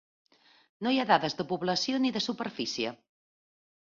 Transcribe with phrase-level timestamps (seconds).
[0.85, 2.97] No hi ha dades de població ni de superfície.